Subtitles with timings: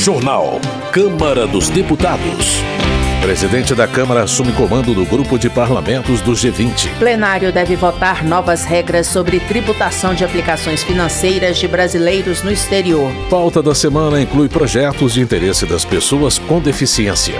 [0.00, 0.58] Jornal.
[0.92, 2.62] Câmara dos Deputados.
[3.20, 6.88] Presidente da Câmara assume comando do grupo de parlamentos do G20.
[6.98, 13.12] Plenário deve votar novas regras sobre tributação de aplicações financeiras de brasileiros no exterior.
[13.28, 17.34] Pauta da semana inclui projetos de interesse das pessoas com deficiência.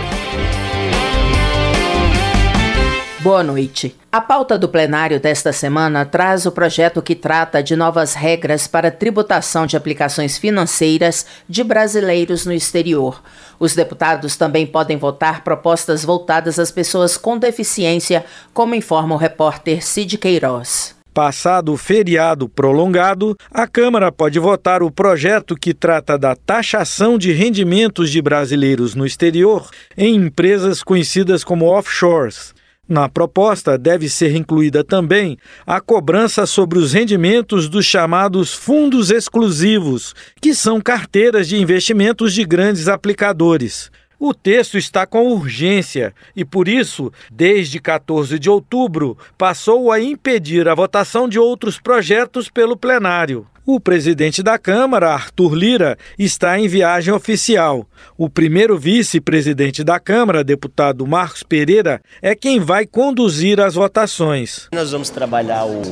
[3.22, 3.94] Boa noite.
[4.10, 8.90] A pauta do plenário desta semana traz o projeto que trata de novas regras para
[8.90, 13.22] tributação de aplicações financeiras de brasileiros no exterior.
[13.58, 18.24] Os deputados também podem votar propostas voltadas às pessoas com deficiência,
[18.54, 20.96] como informa o repórter Cid Queiroz.
[21.12, 27.32] Passado o feriado prolongado, a Câmara pode votar o projeto que trata da taxação de
[27.32, 32.58] rendimentos de brasileiros no exterior em empresas conhecidas como offshores.
[32.90, 40.12] Na proposta deve ser incluída também a cobrança sobre os rendimentos dos chamados fundos exclusivos,
[40.42, 43.92] que são carteiras de investimentos de grandes aplicadores.
[44.18, 50.68] O texto está com urgência e, por isso, desde 14 de outubro, passou a impedir
[50.68, 53.46] a votação de outros projetos pelo plenário.
[53.66, 57.86] O presidente da Câmara, Arthur Lira, está em viagem oficial.
[58.16, 64.66] O primeiro vice-presidente da Câmara, deputado Marcos Pereira, é quem vai conduzir as votações.
[64.72, 65.82] Nós vamos trabalhar o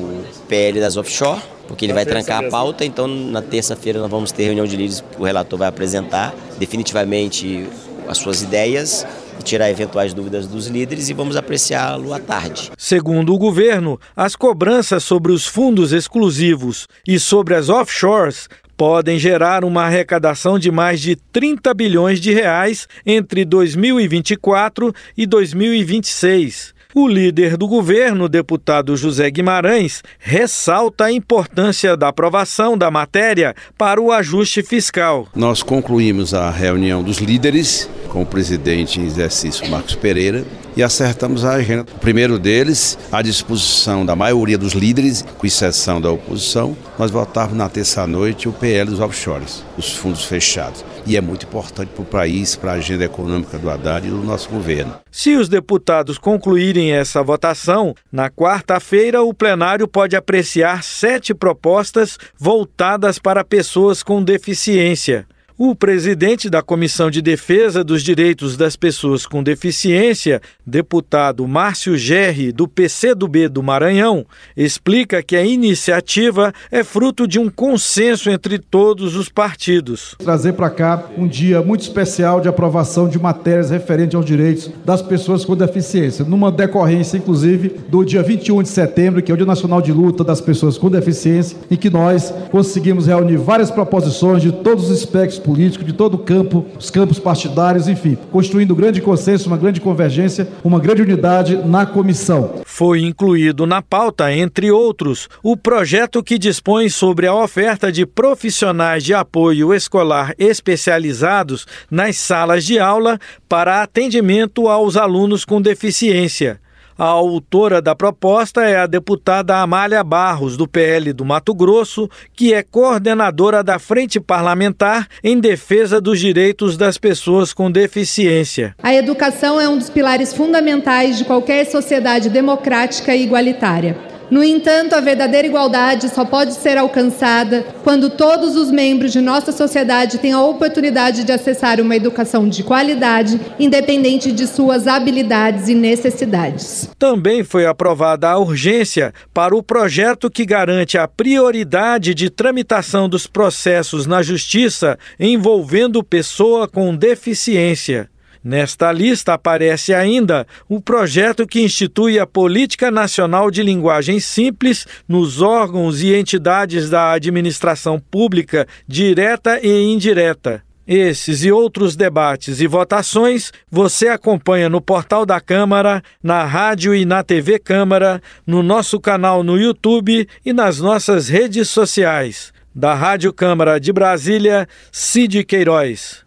[0.48, 4.44] PL das offshore, porque ele vai trancar a pauta, então na terça-feira nós vamos ter
[4.44, 7.68] reunião de líderes, o relator vai apresentar definitivamente
[8.08, 9.06] as suas ideias
[9.42, 12.70] tirar eventuais dúvidas dos líderes e vamos apreciá-lo à tarde.
[12.76, 19.64] Segundo o governo, as cobranças sobre os fundos exclusivos e sobre as offshores podem gerar
[19.64, 26.77] uma arrecadação de mais de 30 bilhões de reais entre 2024 e 2026.
[26.94, 34.00] O líder do governo, deputado José Guimarães, ressalta a importância da aprovação da matéria para
[34.00, 35.28] o ajuste fiscal.
[35.36, 40.46] Nós concluímos a reunião dos líderes com o presidente em exercício Marcos Pereira
[40.78, 41.82] e acertamos a agenda.
[41.82, 47.58] O primeiro deles, à disposição da maioria dos líderes, com exceção da oposição, nós votávamos
[47.58, 50.84] na terça-noite o PL dos offshores, os fundos fechados.
[51.04, 54.22] E é muito importante para o país, para a agenda econômica do Haddad e do
[54.22, 54.94] nosso governo.
[55.10, 63.18] Se os deputados concluírem essa votação, na quarta-feira o plenário pode apreciar sete propostas voltadas
[63.18, 65.26] para pessoas com deficiência.
[65.60, 72.52] O presidente da Comissão de Defesa dos Direitos das Pessoas com Deficiência, deputado Márcio Gerri,
[72.52, 74.24] do PCdoB do Maranhão,
[74.56, 80.14] explica que a iniciativa é fruto de um consenso entre todos os partidos.
[80.20, 85.02] Trazer para cá um dia muito especial de aprovação de matérias referentes aos direitos das
[85.02, 89.44] pessoas com deficiência, numa decorrência, inclusive, do dia 21 de setembro, que é o Dia
[89.44, 94.52] Nacional de Luta das Pessoas com Deficiência, em que nós conseguimos reunir várias proposições de
[94.52, 99.00] todos os espectros político, de todo o campo, os campos partidários, enfim, construindo um grande
[99.00, 102.60] consenso, uma grande convergência, uma grande unidade na comissão.
[102.66, 109.02] Foi incluído na pauta, entre outros, o projeto que dispõe sobre a oferta de profissionais
[109.02, 116.60] de apoio escolar especializados nas salas de aula para atendimento aos alunos com deficiência.
[116.98, 122.52] A autora da proposta é a deputada Amália Barros, do PL do Mato Grosso, que
[122.52, 128.74] é coordenadora da Frente Parlamentar em defesa dos direitos das pessoas com deficiência.
[128.82, 134.07] A educação é um dos pilares fundamentais de qualquer sociedade democrática e igualitária.
[134.30, 139.52] No entanto, a verdadeira igualdade só pode ser alcançada quando todos os membros de nossa
[139.52, 145.74] sociedade têm a oportunidade de acessar uma educação de qualidade, independente de suas habilidades e
[145.74, 146.90] necessidades.
[146.98, 153.26] Também foi aprovada a urgência para o projeto que garante a prioridade de tramitação dos
[153.26, 158.10] processos na Justiça envolvendo pessoa com deficiência.
[158.42, 165.42] Nesta lista aparece ainda o projeto que institui a Política Nacional de Linguagem Simples nos
[165.42, 170.62] órgãos e entidades da administração pública, direta e indireta.
[170.88, 177.04] Esses e outros debates e votações você acompanha no portal da Câmara, na rádio e
[177.04, 182.54] na TV Câmara, no nosso canal no YouTube e nas nossas redes sociais.
[182.74, 186.24] Da Rádio Câmara de Brasília, Cid Queiroz.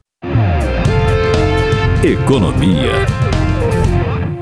[2.03, 3.30] Economia.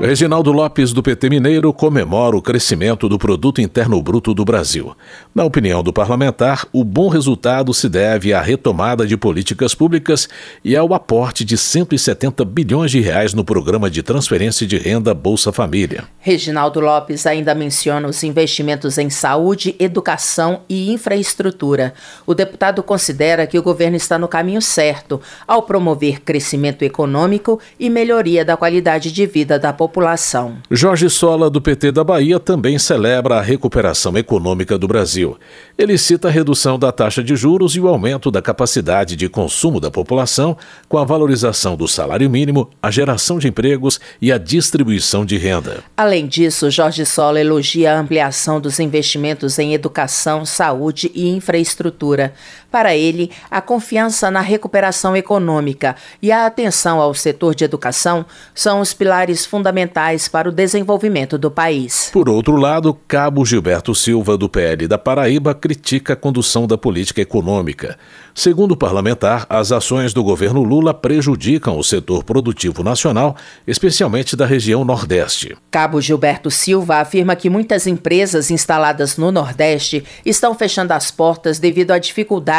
[0.00, 4.96] Reginaldo Lopes, do PT Mineiro, comemora o crescimento do Produto Interno Bruto do Brasil.
[5.34, 10.26] Na opinião do parlamentar, o bom resultado se deve à retomada de políticas públicas
[10.64, 15.52] e ao aporte de 170 bilhões de reais no programa de transferência de renda Bolsa
[15.52, 16.04] Família.
[16.18, 21.92] Reginaldo Lopes ainda menciona os investimentos em saúde, educação e infraestrutura.
[22.26, 27.90] O deputado considera que o governo está no caminho certo ao promover crescimento econômico e
[27.90, 30.58] melhoria da qualidade de vida da população população.
[30.70, 35.36] Jorge Sola, do PT da Bahia, também celebra a recuperação econômica do Brasil.
[35.76, 39.80] Ele cita a redução da taxa de juros e o aumento da capacidade de consumo
[39.80, 40.56] da população,
[40.88, 45.82] com a valorização do salário mínimo, a geração de empregos e a distribuição de renda.
[45.96, 52.32] Além disso, Jorge Sola elogia a ampliação dos investimentos em educação, saúde e infraestrutura.
[52.70, 58.24] Para ele, a confiança na recuperação econômica e a atenção ao setor de educação
[58.54, 62.10] são os pilares fundamentais para o desenvolvimento do país.
[62.12, 67.20] Por outro lado, Cabo Gilberto Silva, do PL da Paraíba, critica a condução da política
[67.20, 67.98] econômica.
[68.34, 73.36] Segundo o parlamentar, as ações do governo Lula prejudicam o setor produtivo nacional,
[73.66, 75.56] especialmente da região Nordeste.
[75.70, 81.90] Cabo Gilberto Silva afirma que muitas empresas instaladas no Nordeste estão fechando as portas devido
[81.90, 81.98] a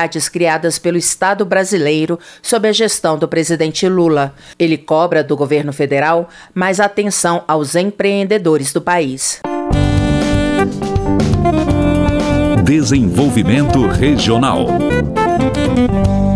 [0.02, 4.34] dificuldades criadas pelo Estado brasileiro sob a gestão do presidente Lula.
[4.58, 9.42] Ele cobra do governo federal mais atenção aos empreendedores do país.
[12.64, 14.68] Desenvolvimento Regional.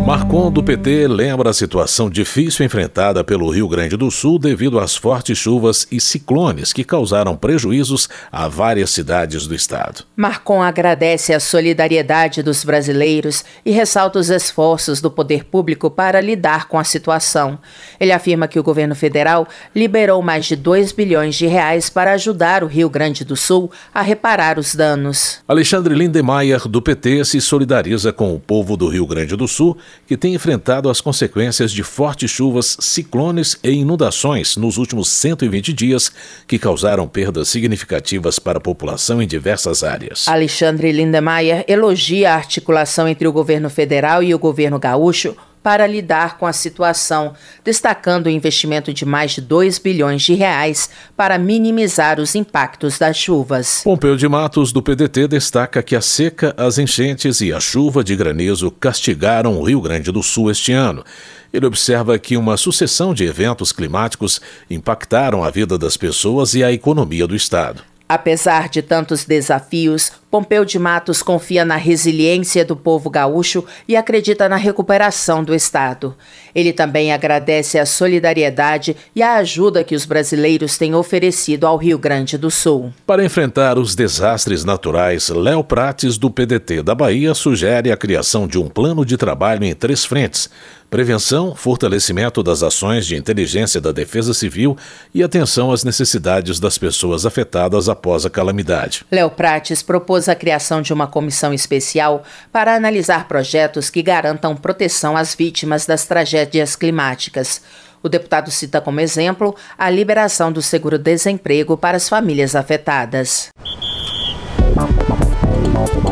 [0.06, 4.95] Marcon do PT lembra a situação difícil enfrentada pelo Rio Grande do Sul devido às
[4.95, 10.03] fortes chuvas e ciclones que causaram prejuízos a várias cidades do estado.
[10.15, 16.68] Marcon agradece a solidariedade dos brasileiros e ressalta os esforços do poder público para lidar
[16.68, 17.57] com a situação.
[18.00, 22.63] Ele afirma que o governo federal liberou mais de 2 bilhões de reais para ajudar
[22.63, 25.39] o Rio Grande do Sul a reparar os danos.
[25.48, 29.77] Alexandre Lindemeyer do PT se solidariza com o povo do Rio Grande do Sul
[30.07, 36.11] que tem enfrentado as consequências de fortes chuvas, ciclones e inundações nos últimos 120 dias,
[36.47, 40.27] que causaram perdas significativas para a população em diversas áreas.
[40.27, 45.35] Alexandre Lindemeyer elogia a articulação entre o governo federal e o governo gaúcho
[45.65, 47.33] para lidar com a situação,
[47.63, 53.17] destacando o investimento de mais de 2 bilhões de reais para minimizar os impactos das
[53.17, 53.81] chuvas.
[53.83, 58.15] Pompeu de Matos, do PDT, destaca que a seca, as enchentes e a chuva de
[58.15, 61.03] granizo castigaram o Rio Grande do Sul este ano.
[61.51, 64.39] Ele observa que uma sucessão de eventos climáticos
[64.69, 67.81] impactaram a vida das pessoas e a economia do Estado.
[68.07, 74.49] Apesar de tantos desafios, Pompeu de Matos confia na resiliência do povo gaúcho e acredita
[74.49, 76.13] na recuperação do Estado.
[76.53, 81.97] Ele também agradece a solidariedade e a ajuda que os brasileiros têm oferecido ao Rio
[81.97, 82.91] Grande do Sul.
[83.07, 88.59] Para enfrentar os desastres naturais, Léo Prates, do PDT da Bahia, sugere a criação de
[88.59, 90.49] um plano de trabalho em três frentes
[90.89, 94.77] prevenção, fortalecimento das ações de inteligência da Defesa Civil
[95.13, 99.05] e atenção às necessidades das pessoas afetadas após a calamidade.
[99.11, 105.16] Léo Prates propôs a criação de uma comissão especial para analisar projetos que garantam proteção
[105.16, 107.62] às vítimas das tragédias climáticas.
[108.01, 113.50] O deputado cita como exemplo a liberação do seguro-desemprego para as famílias afetadas.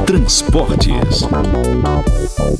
[0.05, 1.23] Transportes.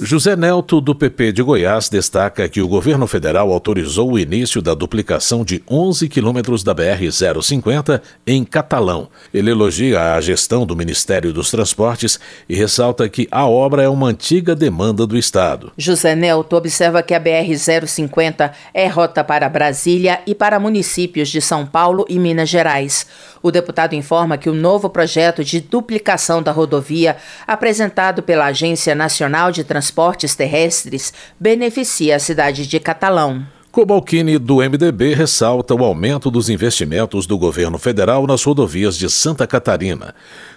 [0.02, 4.74] José Nelto, do PP de Goiás, destaca que o governo federal autorizou o início da
[4.74, 9.10] duplicação de 11 quilômetros da BR-050 em Catalão.
[9.34, 14.08] Ele elogia a gestão do Ministério dos Transportes e ressalta que a obra é uma
[14.08, 15.72] antiga demanda do Estado.
[15.78, 21.66] José Nelto observa que a BR-050 é rota para Brasília e para municípios de São
[21.66, 23.06] Paulo e Minas Gerais.
[23.42, 29.52] O deputado informa que o novo projeto de duplicação da rodovia, apresentado pela Agência Nacional
[29.52, 33.46] de Transportes Terrestres, beneficia a cidade de Catalão.
[33.74, 39.48] Cobalcini, do MDB, ressalta o aumento dos investimentos do governo federal nas rodovias de Santa
[39.48, 40.14] Catarina.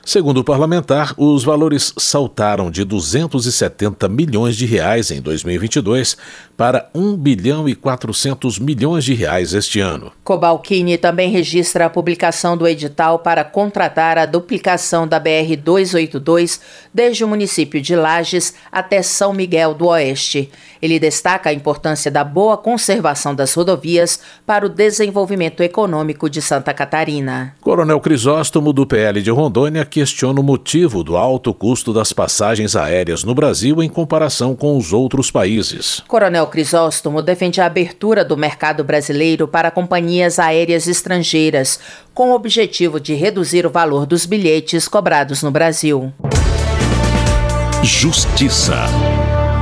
[0.07, 6.17] Segundo o parlamentar, os valores saltaram de 270 milhões de reais em 2022
[6.57, 10.13] para 1 bilhão e 400 milhões de reais este ano.
[10.23, 16.61] Cobalcini também registra a publicação do edital para contratar a duplicação da BR 282
[16.95, 20.49] desde o município de Lages até São Miguel do Oeste.
[20.81, 26.73] Ele destaca a importância da boa conservação das rodovias para o desenvolvimento econômico de Santa
[26.73, 27.57] Catarina.
[27.61, 33.25] Coronel Crisóstomo do PL de Rondônia questiona o motivo do alto custo das passagens aéreas
[33.25, 36.03] no Brasil em comparação com os outros países.
[36.07, 41.81] Coronel Crisóstomo defende a abertura do mercado brasileiro para companhias aéreas estrangeiras,
[42.12, 46.12] com o objetivo de reduzir o valor dos bilhetes cobrados no Brasil.
[47.83, 48.85] Justiça.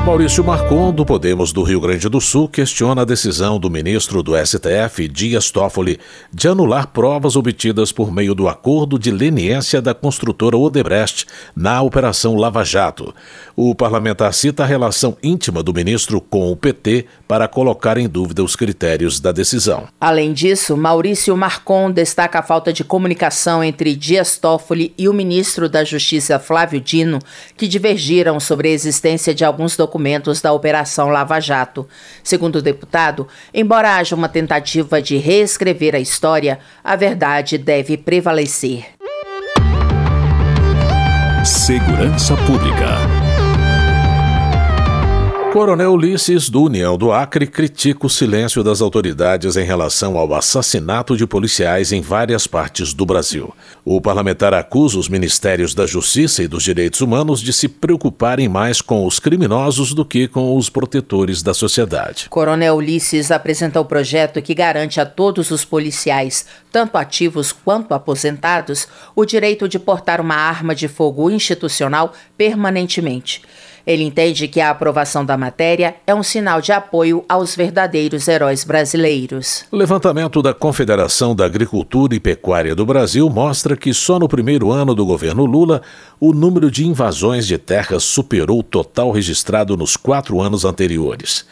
[0.04, 4.34] Maurício Marcon, do Podemos do Rio Grande do Sul, questiona a decisão do ministro do
[4.36, 5.98] STF, Dias Toffoli,
[6.30, 11.24] de anular provas obtidas por meio do acordo de leniência da construtora Odebrecht
[11.56, 13.14] na Operação Lava Jato.
[13.56, 18.44] O parlamentar cita a relação íntima do ministro com o PT para colocar em dúvida
[18.44, 19.88] os critérios da decisão.
[19.98, 25.66] Além disso, Maurício Marcon destaca a falta de comunicação entre Dias Toffoli e o ministro
[25.66, 27.20] da Justiça, Flávio Dino,
[27.56, 31.88] que divergiram sobre a existência de alguns documentos documentos da Operação Lava Jato.
[32.22, 38.86] Segundo o deputado, embora haja uma tentativa de reescrever a história, a verdade deve prevalecer.
[41.44, 43.13] Segurança Pública.
[45.54, 51.16] Coronel Ulisses, do União do Acre, critica o silêncio das autoridades em relação ao assassinato
[51.16, 53.54] de policiais em várias partes do Brasil.
[53.84, 58.80] O parlamentar acusa os ministérios da Justiça e dos Direitos Humanos de se preocuparem mais
[58.80, 62.28] com os criminosos do que com os protetores da sociedade.
[62.28, 68.88] Coronel Ulisses apresenta o projeto que garante a todos os policiais, tanto ativos quanto aposentados,
[69.14, 73.40] o direito de portar uma arma de fogo institucional permanentemente.
[73.86, 78.64] Ele entende que a aprovação da matéria é um sinal de apoio aos verdadeiros heróis
[78.64, 79.64] brasileiros.
[79.70, 84.72] O levantamento da Confederação da Agricultura e Pecuária do Brasil mostra que só no primeiro
[84.72, 85.82] ano do governo Lula,
[86.18, 91.44] o número de invasões de terras superou o total registrado nos quatro anos anteriores.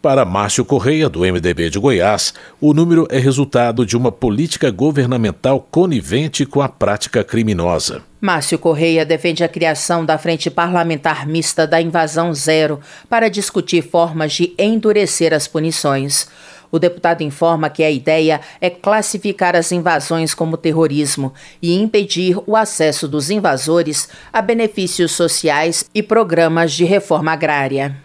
[0.00, 5.66] Para Márcio Correia, do MDB de Goiás, o número é resultado de uma política governamental
[5.72, 8.02] conivente com a prática criminosa.
[8.20, 12.78] Márcio Correia defende a criação da Frente Parlamentar Mista da Invasão Zero
[13.08, 16.28] para discutir formas de endurecer as punições.
[16.70, 22.54] O deputado informa que a ideia é classificar as invasões como terrorismo e impedir o
[22.54, 27.96] acesso dos invasores a benefícios sociais e programas de reforma agrária.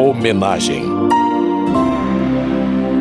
[0.00, 0.82] Homenagem.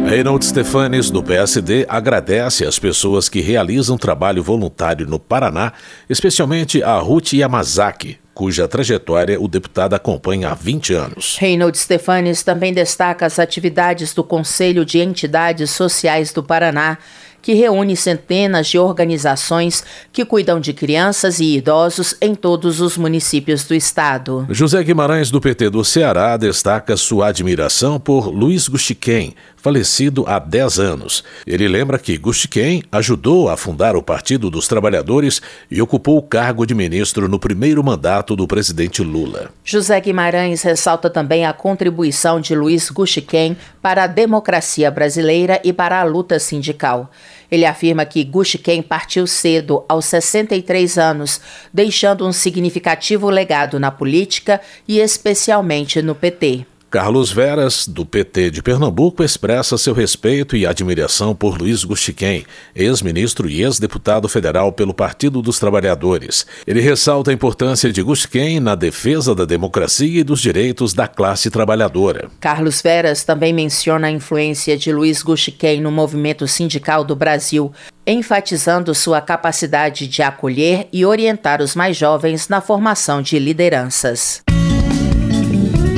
[0.06, 5.72] Reinaldo Stefanes, do PSD, agradece às pessoas que realizam trabalho voluntário no Paraná,
[6.10, 11.38] especialmente a Ruth Yamazaki, cuja trajetória o deputado acompanha há 20 anos.
[11.39, 16.98] Reinaldo Stefanes também destaca as atividades do Conselho de Entidades Sociais do Paraná
[17.41, 23.63] que reúne centenas de organizações que cuidam de crianças e idosos em todos os municípios
[23.63, 24.46] do estado.
[24.50, 30.80] José Guimarães, do PT do Ceará, destaca sua admiração por Luiz Gustiquem, falecido há 10
[30.80, 31.24] anos.
[31.46, 36.66] Ele lembra que Gustiquem ajudou a fundar o Partido dos Trabalhadores e ocupou o cargo
[36.66, 39.51] de ministro no primeiro mandato do presidente Lula.
[39.63, 46.00] José Guimarães ressalta também a contribuição de Luiz Gustiquem para a democracia brasileira e para
[46.00, 47.12] a luta sindical.
[47.51, 51.42] Ele afirma que Gustiquem partiu cedo, aos 63 anos,
[51.74, 56.66] deixando um significativo legado na política e especialmente no PT.
[56.89, 63.48] Carlos Veras, do PT de Pernambuco, expressa seu respeito e admiração por Luiz Gustiquem, ex-ministro
[63.48, 66.48] e ex-deputado federal pelo Partido dos Trabalhadores.
[66.65, 71.51] Ele ressalta a importância de Gustiquem na defesa da democracia e dos direitos da classe
[71.51, 72.31] trabalhadora.
[72.39, 77.72] Carlos Veras também menciona a influência de Luiz Gustiquem no movimento sindical do Brasil,
[78.08, 84.41] enfatizando sua capacidade de acolher e orientar os mais jovens na formação de lideranças.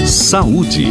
[0.06, 0.88] Saúde.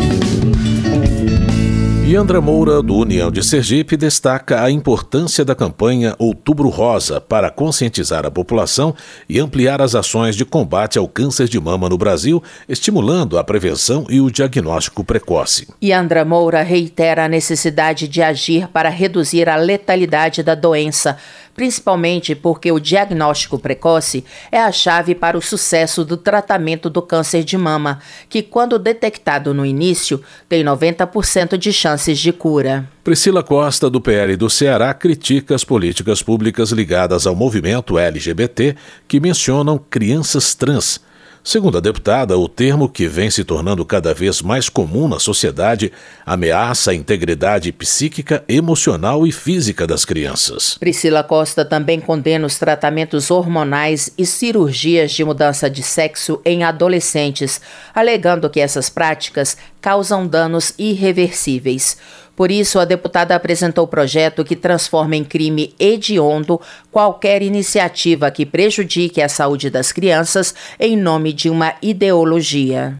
[2.10, 8.26] Yandra Moura, do União de Sergipe, destaca a importância da campanha Outubro Rosa para conscientizar
[8.26, 8.96] a população
[9.28, 14.06] e ampliar as ações de combate ao câncer de mama no Brasil, estimulando a prevenção
[14.10, 15.68] e o diagnóstico precoce.
[15.80, 21.16] Yandra Moura reitera a necessidade de agir para reduzir a letalidade da doença,
[21.60, 27.44] principalmente porque o diagnóstico precoce é a chave para o sucesso do tratamento do câncer
[27.44, 28.00] de mama,
[28.30, 32.88] que, quando detectado no início, tem 90% de chances de cura.
[33.04, 38.74] Priscila Costa, do PL do Ceará, critica as políticas públicas ligadas ao movimento LGBT
[39.06, 40.98] que mencionam crianças trans
[41.42, 45.90] Segundo a deputada, o termo que vem se tornando cada vez mais comum na sociedade
[46.24, 50.76] ameaça a integridade psíquica, emocional e física das crianças.
[50.78, 57.58] Priscila Costa também condena os tratamentos hormonais e cirurgias de mudança de sexo em adolescentes,
[57.94, 61.96] alegando que essas práticas causam danos irreversíveis.
[62.40, 66.58] Por isso, a deputada apresentou o projeto que transforma em crime hediondo
[66.90, 72.96] qualquer iniciativa que prejudique a saúde das crianças em nome de uma ideologia.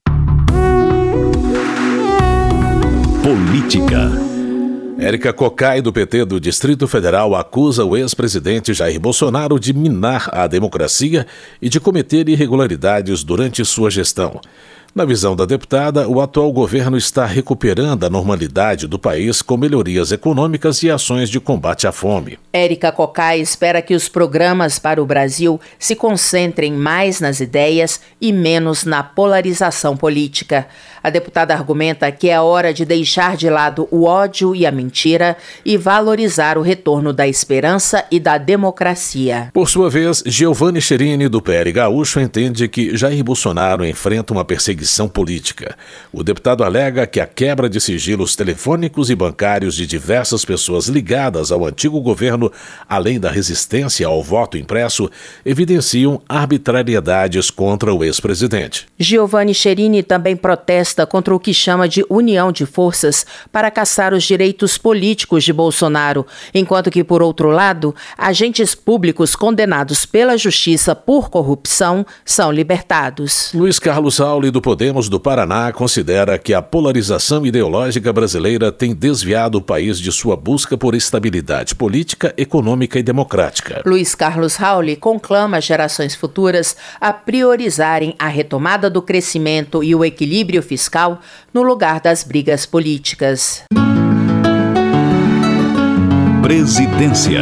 [3.22, 4.10] Política.
[4.98, 10.46] Érica Cocai, do PT do Distrito Federal, acusa o ex-presidente Jair Bolsonaro de minar a
[10.46, 11.26] democracia
[11.62, 14.38] e de cometer irregularidades durante sua gestão.
[14.92, 20.10] Na visão da deputada, o atual governo está recuperando a normalidade do país com melhorias
[20.10, 22.40] econômicas e ações de combate à fome.
[22.52, 28.32] Érica Cocai espera que os programas para o Brasil se concentrem mais nas ideias e
[28.32, 30.66] menos na polarização política.
[31.00, 35.36] A deputada argumenta que é hora de deixar de lado o ódio e a mentira
[35.64, 39.50] e valorizar o retorno da esperança e da democracia.
[39.54, 44.79] Por sua vez, Giovanni Cherini, do PL Gaúcho, entende que Jair Bolsonaro enfrenta uma perseguição
[44.80, 45.76] perseguição política.
[46.12, 51.52] O deputado alega que a quebra de sigilos telefônicos e bancários de diversas pessoas ligadas
[51.52, 52.50] ao antigo governo,
[52.88, 55.10] além da resistência ao voto impresso,
[55.44, 58.86] evidenciam arbitrariedades contra o ex-presidente.
[58.98, 64.24] Giovanni Cherini também protesta contra o que chama de união de forças para caçar os
[64.24, 71.28] direitos políticos de Bolsonaro, enquanto que, por outro lado, agentes públicos condenados pela justiça por
[71.28, 73.50] corrupção são libertados.
[73.54, 79.58] Luiz Carlos Sauli, do Podemos do Paraná considera que a polarização ideológica brasileira tem desviado
[79.58, 83.82] o país de sua busca por estabilidade política, econômica e democrática.
[83.84, 90.62] Luiz Carlos Rauli conclama gerações futuras a priorizarem a retomada do crescimento e o equilíbrio
[90.62, 91.18] fiscal
[91.52, 93.64] no lugar das brigas políticas.
[96.40, 97.40] Presidência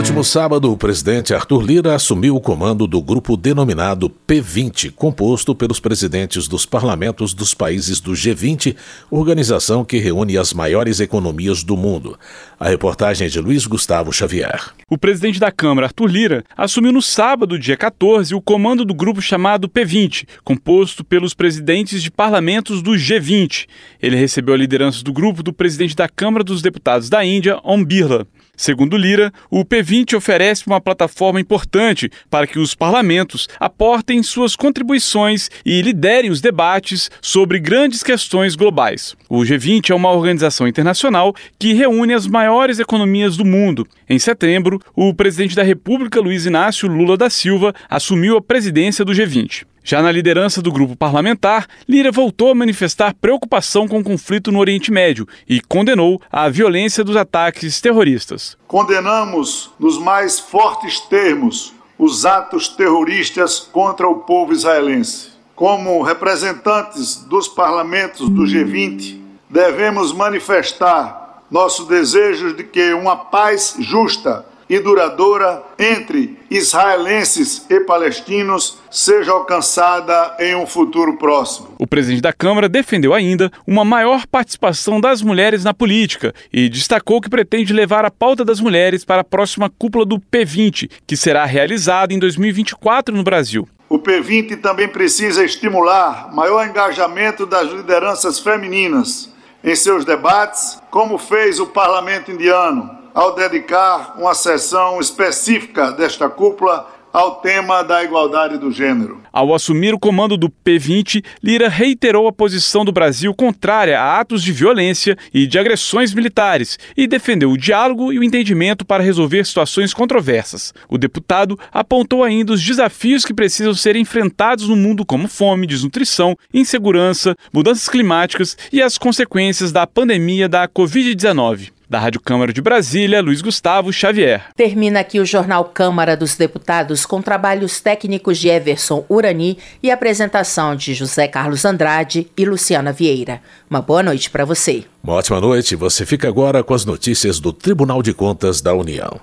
[0.00, 5.78] último sábado, o presidente Arthur Lira assumiu o comando do grupo denominado P20, composto pelos
[5.78, 8.74] presidentes dos parlamentos dos países do G20,
[9.10, 12.18] organização que reúne as maiores economias do mundo.
[12.58, 14.70] A reportagem é de Luiz Gustavo Xavier.
[14.88, 19.20] O presidente da Câmara, Arthur Lira, assumiu no sábado, dia 14, o comando do grupo
[19.20, 23.66] chamado P20, composto pelos presidentes de parlamentos do G20.
[24.00, 27.84] Ele recebeu a liderança do grupo do presidente da Câmara dos Deputados da Índia, Om
[27.84, 28.26] Birla.
[28.60, 35.48] Segundo Lira, o P20 oferece uma plataforma importante para que os parlamentos aportem suas contribuições
[35.64, 39.16] e liderem os debates sobre grandes questões globais.
[39.30, 43.86] O G20 é uma organização internacional que reúne as maiores economias do mundo.
[44.06, 49.12] Em setembro, o presidente da República, Luiz Inácio Lula da Silva, assumiu a presidência do
[49.12, 49.64] G20.
[49.82, 54.58] Já na liderança do grupo parlamentar, Lira voltou a manifestar preocupação com o conflito no
[54.58, 58.56] Oriente Médio e condenou a violência dos ataques terroristas.
[58.68, 65.30] Condenamos nos mais fortes termos os atos terroristas contra o povo israelense.
[65.54, 74.46] Como representantes dos parlamentos do G20, devemos manifestar nosso desejo de que uma paz justa
[74.70, 81.74] e duradoura entre israelenses e palestinos seja alcançada em um futuro próximo.
[81.76, 87.20] O presidente da Câmara defendeu ainda uma maior participação das mulheres na política e destacou
[87.20, 91.44] que pretende levar a pauta das mulheres para a próxima cúpula do P20, que será
[91.44, 93.68] realizada em 2024 no Brasil.
[93.88, 99.28] O P20 também precisa estimular maior engajamento das lideranças femininas
[99.64, 106.86] em seus debates, como fez o parlamento indiano ao dedicar uma sessão específica desta cúpula
[107.12, 109.20] ao tema da igualdade do gênero.
[109.32, 114.42] Ao assumir o comando do P20, Lira reiterou a posição do Brasil contrária a atos
[114.42, 119.44] de violência e de agressões militares e defendeu o diálogo e o entendimento para resolver
[119.44, 120.72] situações controversas.
[120.88, 126.36] O deputado apontou ainda os desafios que precisam ser enfrentados no mundo, como fome, desnutrição,
[126.52, 131.70] insegurança, mudanças climáticas e as consequências da pandemia da Covid-19.
[131.90, 134.44] Da Rádio Câmara de Brasília, Luiz Gustavo Xavier.
[134.54, 140.76] Termina aqui o Jornal Câmara dos Deputados com trabalhos técnicos de Everson Urani e apresentação
[140.76, 143.42] de José Carlos Andrade e Luciana Vieira.
[143.68, 144.84] Uma boa noite para você.
[145.02, 145.74] Uma ótima noite.
[145.74, 149.20] Você fica agora com as notícias do Tribunal de Contas da União.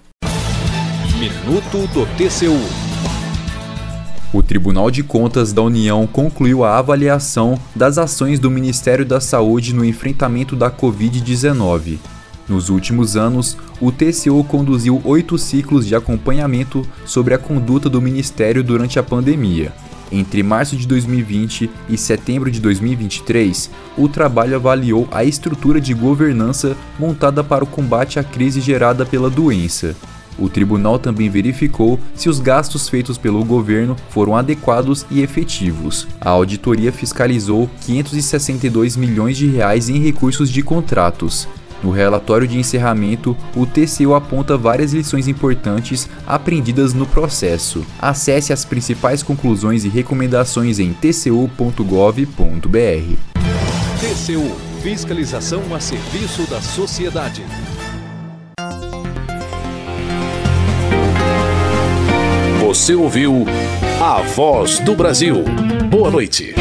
[1.18, 2.60] Minuto do TCU.
[4.34, 9.74] O Tribunal de Contas da União concluiu a avaliação das ações do Ministério da Saúde
[9.74, 11.98] no enfrentamento da Covid-19.
[12.48, 18.64] Nos últimos anos, o TCU conduziu oito ciclos de acompanhamento sobre a conduta do Ministério
[18.64, 19.74] durante a pandemia.
[20.10, 26.78] Entre março de 2020 e setembro de 2023, o trabalho avaliou a estrutura de governança
[26.98, 29.96] montada para o combate à crise gerada pela doença.
[30.40, 36.08] O tribunal também verificou se os gastos feitos pelo governo foram adequados e efetivos.
[36.22, 41.48] A auditoria fiscalizou 562 milhões de reais em recursos de contratos.
[41.84, 47.86] No relatório de encerramento, o TCU aponta várias lições importantes aprendidas no processo.
[48.00, 51.48] Acesse as principais conclusões e recomendações em tcu.gov.br.
[54.00, 57.44] TCU Fiscalização a serviço da sociedade.
[62.62, 63.46] Você ouviu
[64.02, 65.44] a voz do Brasil.
[65.90, 66.54] Boa noite.